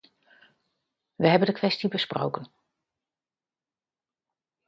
[1.15, 2.51] We hebben de kwestie besproken.